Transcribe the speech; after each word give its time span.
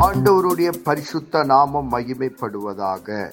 ஆண்டவருடைய 0.00 0.70
பரிசுத்த 0.84 1.44
நாமம் 1.44 1.90
மகிமைப்படுவதாக. 1.92 3.32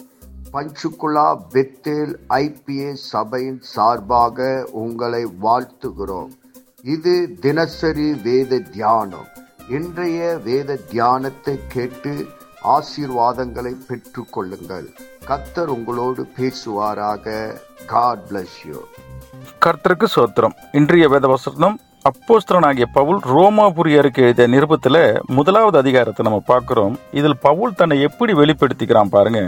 பஞ்சுகுலா 0.54 1.28
பெத்தேல் 1.54 2.14
ஐபிஏ 2.30 2.94
சபையின் 2.94 3.62
சார்பாக 3.62 4.68
உங்களை 4.72 5.26
வாழ்த்துகிறோம். 5.42 6.32
இது 6.84 7.36
தினசரி 7.40 8.14
வேத 8.14 8.60
தியானம். 8.60 9.28
இன்றைய 9.70 10.38
வேத 10.44 10.80
தியானத்தை 10.90 11.60
கேட்டு 11.68 12.28
ஆசீர்வாதங்களை 12.78 13.76
பெற்று 13.88 14.26
கொள்ளுங்கள் 14.30 14.88
கத்தர் 15.28 15.72
உங்களோடு 15.78 16.28
பேசுவாராக. 16.38 17.56
காட் 17.86 18.26
பிளஸ் 18.30 18.58
யூ 18.66 18.80
கர்த்தருக்கு 19.66 20.08
சோத்திரம். 20.16 20.56
இன்றைய 20.72 21.08
வேத 21.08 21.28
வசனம் 21.28 21.80
அப்போஸ்தரனாகிய 22.08 22.86
பவுல் 22.98 23.18
ரோமாபுரியருக்கு 23.32 24.22
எழுதிய 24.26 24.46
நிருபத்தில் 24.54 24.98
முதலாவது 25.38 25.78
அதிகாரத்தை 25.82 26.22
நம்ம 26.28 26.40
பார்க்குறோம். 26.52 26.94
இதில் 27.20 27.36
பவுல் 27.48 27.76
தன்னை 27.80 27.96
எப்படி 28.08 28.34
வெளிப்படுத்திக்கிறான் 28.34 29.12
பாருங்க. 29.16 29.42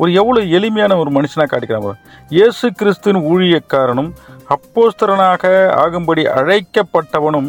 ஒரு 0.00 0.10
எவ்வளோ 0.20 0.40
எளிமையான 0.58 0.96
ஒரு 1.02 1.10
மனுஷனாக 1.16 1.48
காட்டிக்கிறான் 1.52 2.00
இயேசு 2.36 2.72
கிறிஸ்துவின் 2.80 3.22
ஊழியக்காரனும் 3.32 4.10
அப்போஸ்தரனாக 4.56 5.44
ஆகும்படி 5.84 6.24
அழைக்கப்பட்டவனும் 6.38 7.48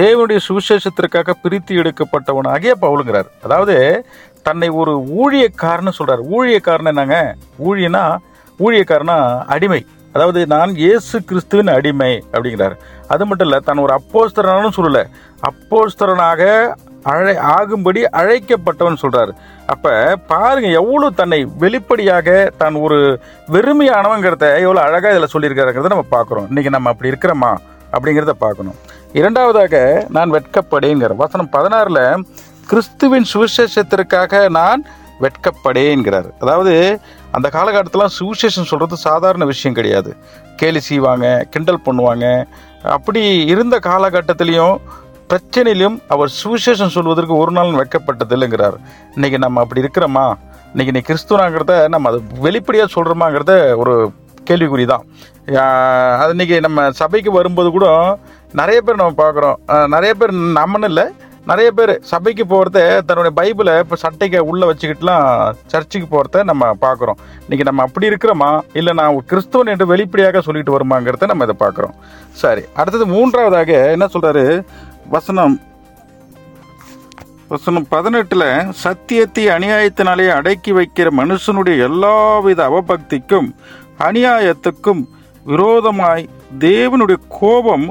தேவனுடைய 0.00 0.40
சுவிசேஷத்திற்காக 0.48 1.36
பிரித்து 1.42 1.74
எடுக்கப்பட்டவன் 1.82 2.52
ஆகிய 2.54 2.74
பவுலுங்கிறார். 2.84 3.30
அதாவது 3.46 3.76
தன்னை 4.42 4.68
ஒரு 4.80 4.94
ஊழியக்காரன்னு 5.22 5.98
சொல்கிறார் 5.98 6.24
ஊழியக்காரன் 6.36 6.92
என்னங்க? 6.94 7.18
ஊழியனா 7.68 8.06
ஊழியக்காரனா 8.58 9.18
அடிமை. 9.54 9.82
அதாவது 10.14 10.40
நான் 10.54 10.72
இயேசு 10.82 11.16
கிறிஸ்துவின் 11.28 11.74
அடிமை 11.76 12.12
அப்படிங்கிறார். 12.32 12.74
அது 13.12 13.22
மட்டும் 13.28 13.48
இல்லை 13.48 13.60
தான் 13.68 13.82
ஒரு 13.84 13.92
அப்போஸ்தரனும் 13.98 14.76
சொல்லலை. 14.78 15.04
அப்போஸ்தரனாக 15.50 16.42
அழை 17.12 17.34
ஆகும்படி 17.54 18.00
அழைக்கப்பட்டவன் 18.18 19.00
சொல்கிறார் 19.02 19.32
அப்போ 19.72 19.90
பாருங்க 20.30 20.68
எவ்வளோ 20.80 21.06
தன்னை 21.20 21.40
வெளிப்படையாக 21.62 22.28
தான் 22.60 22.76
ஒரு 22.84 22.98
வெறுமையானவங்கிறத 23.54 24.46
எவ்வளோ 24.64 24.80
அழகாக 24.86 25.12
இதில் 25.14 25.32
சொல்லியிருக்காருங்கிறத 25.34 25.92
நம்ம 25.94 26.06
பார்க்குறோம். 26.16 26.46
இன்றைக்கி 26.50 26.72
நம்ம 26.76 26.92
அப்படி 26.92 27.12
இருக்கிறோமா 27.12 27.52
அப்படிங்கிறத 27.94 28.34
பார்க்கணும். 28.44 28.78
இரண்டாவதாக 29.20 29.74
நான் 30.16 30.34
வெட்கப்படேங்கிற 30.36 31.16
வசனம் 31.24 31.52
பதினாறில் 31.56 32.04
கிறிஸ்துவின் 32.70 33.28
சுவிசேஷத்திற்காக 33.32 34.40
நான் 34.58 34.80
வெட்கப்படேங்கிறார். 35.24 36.30
அதாவது 36.44 36.74
அந்த 37.36 37.48
காலகட்டத்தில் 37.56 38.12
சுவிசேஷன் 38.18 38.70
சொல்கிறது 38.70 38.96
சாதாரண 39.06 39.44
விஷயம் 39.52 39.76
கிடையாது. 39.78 40.10
கேலி 40.60 40.80
செய்வாங்க 40.88 41.26
கிண்டல் 41.52 41.84
பண்ணுவாங்க. 41.86 42.26
அப்படி 42.96 43.22
இருந்த 43.52 43.76
காலகட்டத்திலையும் 43.88 44.76
பிரச்சனையிலும் 45.30 45.96
அவர் 46.14 46.30
சுவிசேஷம் 46.40 46.94
சொல்வதற்கு 46.96 47.34
ஒரு 47.42 47.52
நாள் 47.58 47.78
வைக்கப்பட்டது 47.80 48.34
இல்லைங்கிறார் 48.36 48.76
இன்னைக்கு 49.16 49.38
நம்ம 49.44 49.62
அப்படி 49.64 49.82
இருக்கிறோமா? 49.84 50.26
இன்னைக்கு 50.72 50.94
நீ 50.96 51.00
கிறிஸ்துவனாங்கிறத 51.08 51.74
நம்ம 51.94 52.10
அதை 52.10 52.20
வெளிப்படையாக 52.46 52.94
சொல்கிறோமாங்கிறத 52.96 53.54
ஒரு 53.82 53.94
கேள்விக்குறி 54.48 54.84
தான் 54.92 55.04
அது 56.22 56.32
இன்னைக்கு 56.34 56.56
நம்ம 56.66 56.86
சபைக்கு 57.00 57.30
வரும்போது 57.38 57.68
கூட 57.76 57.86
நிறைய 58.60 58.78
பேர் 58.86 59.00
நம்ம 59.00 59.16
பார்க்குறோம். 59.22 59.56
நிறைய 59.94 60.12
பேர் 60.20 60.32
நம்மன்னு 60.58 60.88
இல்லை 60.90 61.04
நிறைய 61.46 61.70
பேர் 61.70 62.00
சபைக்கு 62.02 62.44
போகிறத 62.46 62.78
தன்னுடைய 63.00 63.32
பைபிளை 63.36 63.78
இப்போ 63.78 63.96
சட்டைக்கு 63.96 64.38
உள்ளே 64.44 64.66
வச்சுக்கிட்டுலாம் 64.66 65.26
சர்ச்சுக்கு 65.66 66.06
போகிறத 66.10 66.44
நம்ம 66.44 66.70
பார்க்குறோம் 66.80 67.18
இன்றைக்கி 67.40 67.62
நம்ம 67.62 67.82
அப்படி 67.82 68.10
இருக்கிறோமா? 68.10 68.60
இல்லை 68.72 68.92
நான் 68.92 69.18
கிறிஸ்துவன் 69.24 69.66
என்று 69.66 69.86
வெளிப்படையாக 69.86 70.40
சொல்லிட்டு 70.40 70.74
வருமாங்கிறத 70.76 71.26
நம்ம 71.26 71.44
இதை 71.44 71.56
பார்க்குறோம் 71.60 71.94
சரி 72.32 72.62
அடுத்தது 72.74 73.06
மூன்றாவதாக 73.06 73.72
என்ன 73.90 74.08
சொல்கிறாரு 74.14 74.44
வசனம் 75.08 75.56
வசனம் 77.48 77.86
பதினெட்டில் 77.88 78.48
சத்தியத்தை 78.82 79.46
அநியாயத்தினாலே 79.48 80.28
அடக்கி 80.34 80.72
வைக்கிற 80.72 81.08
மனுஷனுடைய 81.10 81.76
எல்லாவித 81.84 82.60
அவபக்திக்கும் 82.68 83.48
அநியாயத்துக்கும் 84.00 85.02
விரோதமாய் 85.46 86.24
தேவனுடைய 86.58 87.18
கோபம் 87.28 87.86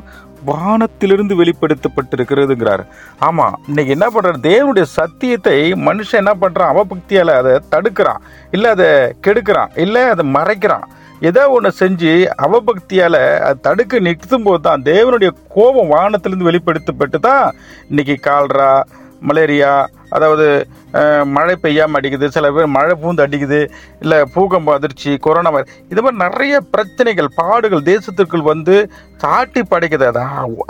வானத்திலிருந்து 0.45 1.35
வெளிப்படுத்தப்பட்டிருக்கிறதுங்கிறார். 1.43 2.83
ஆமா 3.21 3.45
இன்னைக்கு 3.67 3.93
என்ன 3.93 4.07
பண்றாரு? 4.09 4.39
தேவனுடைய 4.41 4.81
சத்தியத்தை 4.81 5.73
மனுஷன் 5.73 6.21
என்ன 6.23 6.33
பண்றான்? 6.41 6.73
அவபக்தியால 6.73 7.35
அதை 7.35 7.53
தடுக்கிறான். 7.71 8.21
இல்ல 8.51 8.69
அதை 8.69 8.89
கெடுக்கிறான். 9.27 9.71
இல்ல 9.75 10.09
அதை 10.09 10.25
மறைக்கிறான். 10.33 10.85
ஏதோ 11.21 11.49
ஒன்று 11.49 11.71
செஞ்சு 11.79 12.11
அவபக்தியால் 12.37 13.39
அது 13.39 13.59
தடுக்க 13.59 13.99
நிறுத்தும் 13.99 14.43
போது 14.43 14.61
தான் 14.61 14.81
தேவனுடைய 14.81 15.29
கோபம் 15.49 15.87
வானத்திலிருந்து 15.87 16.49
வெளிப்படுத்தப்பட்டு 16.49 17.19
தான் 17.19 17.55
இன்னைக்கு 17.89 18.15
கால்ரா 18.21 18.83
மலேரியா 19.29 19.71
அதாவது 20.15 20.45
மழை 21.35 21.53
பெய்யாமல் 21.61 21.97
அடிக்குது 21.99 22.25
சில 22.35 22.49
பேர் 22.55 22.73
மழை 22.75 22.93
பூந்து 23.01 23.23
அடிக்குது 23.25 23.59
இல்லை 24.03 24.17
பூகம்ப 24.33 24.73
அதிர்ச்சி 24.77 25.11
கொரோனா 25.25 25.51
வைரஸ் 25.55 25.73
இது 25.91 26.03
மாதிரி 26.03 26.21
நிறைய 26.23 26.55
பிரச்சனைகள் 26.73 27.29
பாடுகள் 27.39 27.87
தேசத்திற்குள் 27.91 28.49
வந்து 28.51 28.75
சாட்டி 29.23 29.61
படைக்குது. 29.71 30.05
அதை 30.11 30.23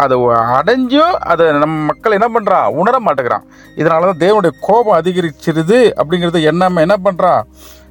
அதை 0.04 0.18
அடைஞ்சும் 0.58 1.16
அதை 1.32 1.46
நம்ம 1.64 1.78
மக்கள் 1.90 2.18
என்ன 2.20 2.30
பண்ணுறான் 2.36 2.68
உணர 2.82 2.96
மாட்டேங்கிறான். 3.06 3.48
இதனால 3.82 4.10
தான் 4.12 4.24
தேவனுடைய 4.26 4.54
கோபம் 4.68 5.00
அதிகரிச்சிருது 5.00 5.80
அப்படிங்கிறது 6.00 6.48
எண்ணாம 6.52 6.82
என்ன 6.88 6.98
பண்ணுறான் 7.08 7.44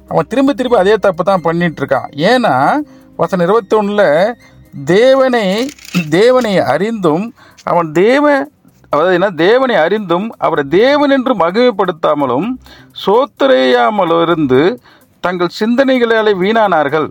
அவன் 0.09 0.29
திரும்ப 0.31 0.53
திரும்ப 0.53 0.77
அதே 0.83 0.95
தப்பு 1.05 1.23
தான் 1.23 1.45
பண்ணிகிட்ருக்கான் 1.45 2.09
ஏன்னா 2.31 2.55
வசனம் 3.19 3.45
இருபத்தி 3.47 3.75
ஒன்றில் 3.75 4.35
தேவனை 4.85 5.45
தேவனை 6.09 6.53
அறிந்தும் 6.73 7.25
அவன் 7.71 7.89
தேவ 7.91 8.25
அதாவது 8.93 9.17
என்ன? 9.17 9.29
தேவனை 9.45 9.75
அறிந்தும் 9.83 10.27
அவரை 10.45 10.63
தேவன் 10.79 11.13
என்று 11.17 11.33
மகிமைப்படுத்தாமலும் 11.43 12.47
சோத்தரையாமலும் 13.03 14.23
இருந்து 14.27 14.61
தங்கள் 15.23 15.57
சிந்தனைகளாலே 15.59 16.33
வீணானார்கள். 16.41 17.07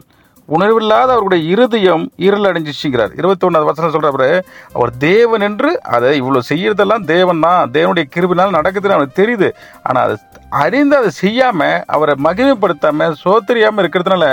உணர்வில்லாத 0.48 1.09
அவருடைய 1.15 1.43
இருதயம் 1.53 2.04
இருள் 2.26 2.47
அடைஞ்சிச்சுங்கிறார். 2.48 3.12
இருபத்தி 3.20 3.44
ஒன்றாவது 3.47 3.69
வசனம் 3.70 3.93
சொல்றாரு 3.94 4.31
அவர் 4.76 4.93
தேவன் 5.04 5.44
என்று 5.48 5.70
அதை 5.97 6.10
இவ்வளோ 6.20 6.41
செய்யறதெல்லாம் 6.50 7.04
தேவன் 7.12 7.43
தான். 7.47 7.70
தேவனுடைய 7.76 8.06
கிருபினால் 8.14 8.56
நடக்குதுன்னு 8.56 8.97
அவனுக்கு 8.97 9.20
தெரியுது. 9.20 9.49
ஆனால் 9.88 10.04
அதை 10.06 10.16
அறிந்து 10.64 10.97
அதை 11.00 11.10
செய்யாமல் 11.22 11.82
அவரை 11.97 12.16
மகிமைப்படுத்தாமல் 12.26 13.16
சோத்தரியாம 13.25 13.82
இருக்கிறதுனால 13.84 14.26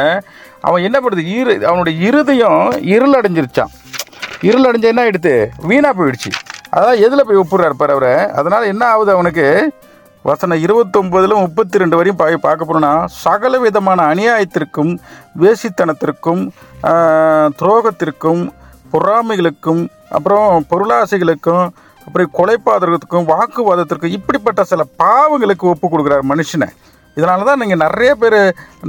அவன் 0.67 0.85
என்ன 0.89 0.97
பண்ணுது? 1.03 1.25
இரு 1.39 1.55
அவனுடைய 1.69 1.95
இருதயம் 2.09 2.63
இருள் 2.95 3.17
அடைஞ்சிருச்சான் 3.21 3.73
இருள் 4.49 4.67
அடைஞ்ச 4.69 4.87
என்ன 4.93 5.03
ஆகிடுது 5.05 5.35
வீணாக 5.69 5.93
போயிடுச்சு. 5.99 6.31
அதான் 6.77 7.01
எதில் 7.05 7.27
போய் 7.27 7.41
ஒப்புறாரு 7.43 7.75
பாரு 7.81 7.93
அவரை. 7.95 8.15
அதனால் 8.39 8.71
என்ன 8.71 8.83
ஆகுது 8.93 9.11
அவனுக்கு? 9.15 9.47
வசனம் 10.29 10.63
இருபத்தொன்பதுல 10.65 11.35
முப்பத்தி 11.43 11.81
ரெண்டு 11.81 11.97
வரையும் 11.97 12.17
பா 12.21 12.25
பார்க்க 12.45 12.67
போகிறோன்னா 12.69 12.91
சகல 13.23 13.59
விதமான 13.65 13.99
அநியாயத்திற்கும் 14.13 14.91
வேசித்தனத்திற்கும் 15.41 16.41
துரோகத்திற்கும் 17.59 18.41
பொறாமைகளுக்கும் 18.93 19.81
அப்புறம் 20.17 20.65
பொருளாசைகளுக்கும் 20.71 21.65
அப்புறம் 22.07 22.29
கொலைபாதகத்துக்கும் 22.37 23.29
வாக்குவாதத்திற்கும் 23.33 24.15
இப்படிப்பட்ட 24.17 24.61
சில 24.71 24.83
பாவங்களுக்கு 25.03 25.65
ஒப்பு 25.73 25.87
கொடுக்குறாரு 25.87 26.25
மனுஷனை. 26.31 26.69
இதனால 27.17 27.45
தான் 27.49 27.61
நீங்கள் 27.61 27.83
நிறைய 27.85 28.11
பேர் 28.21 28.39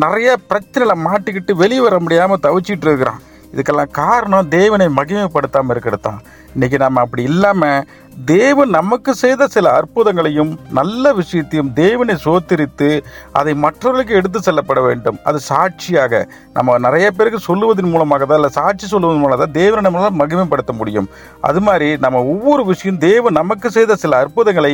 நிறைய 0.05 0.31
பிரச்சனையில் 0.51 1.03
மாட்டிக்கிட்டு 1.07 1.55
வெளியே 1.63 1.83
வர 1.87 1.97
முடியாமல் 2.05 2.45
தவிச்சிட்டு 2.47 2.87
இருக்கிறான். 2.89 3.21
இதுக்கெல்லாம் 3.53 3.91
காரணம் 3.91 4.49
தேவனை 4.49 4.87
மகிமைப்படுத்தாமல் 4.87 5.71
இருக்கிறது 5.71 6.03
தான். 6.03 6.21
இன்றைக்கி 6.55 6.79
நம்ம 6.79 7.01
அப்படி 7.01 7.23
இல்லாமல் 7.23 7.85
தேவன் 8.27 8.69
நமக்கு 8.69 9.15
செய்த 9.15 9.47
சில 9.47 9.71
அற்புதங்களையும் 9.73 10.59
நல்ல 10.71 11.13
விஷயத்தையும் 11.13 11.73
தேவனை 11.73 12.15
சோத்திரித்து 12.25 12.89
அதை 13.33 13.55
மற்றவர்களுக்கு 13.55 14.15
எடுத்து 14.15 14.43
செல்லப்பட 14.43 14.81
வேண்டும். 14.81 15.19
அது 15.25 15.41
சாட்சியாக 15.41 16.23
நம்ம 16.53 16.79
நிறைய 16.79 17.11
பேருக்கு 17.11 17.41
சொல்லுவதன் 17.41 17.91
மூலமாக 17.91 18.25
தான் 18.25 18.37
இல்லை 18.37 18.51
சாட்சி 18.51 18.87
சொல்லுவதன் 18.87 19.21
மூலமாக 19.21 19.45
தான் 19.45 19.53
தேவனை 19.53 19.85
நம்மளால் 19.87 20.19
மகிமைப்படுத்த 20.21 20.73
முடியும். 20.73 21.09
அது 21.41 21.61
மாதிரி 21.61 21.97
நம்ம 21.97 22.25
ஒவ்வொரு 22.25 22.65
விஷயம் 22.65 22.99
தேவன் 22.99 23.33
நமக்கு 23.33 23.71
செய்த 23.71 23.97
சில 23.97 24.17
அற்புதங்களை 24.17 24.73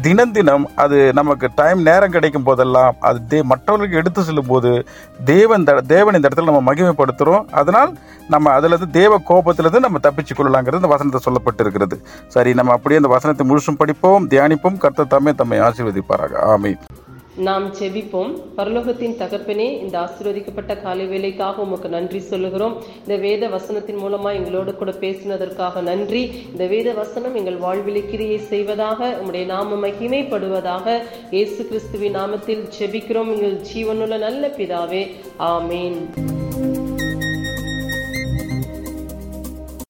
தினம் 0.00 0.32
தினம் 0.32 0.66
அது 0.76 1.12
நமக்கு 1.12 1.50
டைம் 1.54 1.82
நேரம் 1.82 2.10
கிடைக்கும் 2.10 2.42
போதெல்லாம் 2.42 2.96
அது 3.00 3.20
தே 3.28 3.42
மற்றவர்களுக்கு 3.44 3.96
எடுத்து 3.96 4.22
செல்லும் 4.22 4.46
போது 4.46 4.72
தேவன் 5.24 5.64
த- 5.64 5.80
தேவன் 5.86 6.14
இந்த 6.14 6.28
இடத்துல 6.28 6.50
நம்ம 6.52 6.72
மகிமைப்படுத்துகிறோம் 6.72 7.46
அதனால் 7.52 7.92
நம்ம 8.28 8.60
அதுலேருந்து 8.60 8.90
தேவ 8.92 9.20
கோபத்திலிருந்து 9.28 9.80
நம்ம 9.80 9.98
தப்பிச்சு 10.02 10.34
கொள்ளலாங்கிறது 10.34 10.76
இந்த 10.76 10.86
வசனத்தை 10.86 11.20
சொல்லப்பட்டிருக்கிறது. 11.24 11.96
சரி 12.28 12.54
நம்ம 12.54 12.72
அப்படியே 12.86 13.02
இந்த 13.02 13.14
வசனத்தை 13.14 13.44
முழுசும் 13.50 13.78
படிப்போம் 13.78 14.26
தியானிப்போம். 14.32 14.76
கர்த்த 14.82 15.06
தாமே 15.12 15.32
தம்மை 15.38 15.58
ஆசீர்வதிப்பாராக. 15.58 16.34
ஆமை 16.52 16.70
நாம் 17.46 17.64
செபிப்போம். 17.78 18.30
பரலோகத்தின் 18.58 19.16
தகப்பனே 19.22 19.66
இந்த 19.84 19.94
ஆசீர்வதிக்கப்பட்ட 20.02 20.82
காலை 20.82 21.06
வேலைக்காக 21.06 21.62
உமக்கு 21.62 21.88
நன்றி 21.88 22.20
சொல்லுகிறோம். 22.20 22.76
இந்த 23.00 23.16
வேத 23.16 23.48
வசனத்தின் 23.48 24.00
மூலமா 24.04 24.30
எங்களோடு 24.38 24.74
கூட 24.74 24.94
பேசினதற்காக 25.00 25.82
நன்றி. 25.82 26.22
இந்த 26.52 26.66
வேத 26.66 26.94
வசனம் 27.02 27.34
எங்கள் 27.34 27.60
வாழ்விலை 27.66 28.04
கிரியை 28.12 28.38
செய்வதாக 28.52 29.10
உம்முடைய 29.18 29.44
நாம 29.44 29.88
மகிமைப்படுவதாக 29.88 30.96
இயேசு 31.30 31.60
கிறிஸ்துவின் 31.66 32.18
நாமத்தில் 32.20 32.64
செபிக்கிறோம். 32.78 33.34
எங்கள் 33.36 33.60
ஜீவனுள்ள 33.72 34.18
நல்ல 34.18 34.54
பிதாவே 34.56 35.04
ஆமேன். 35.52 36.00